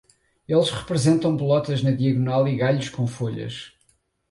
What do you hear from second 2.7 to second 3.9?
com folhas.